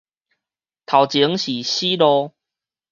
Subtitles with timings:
[0.87, 2.31] 頭前是死路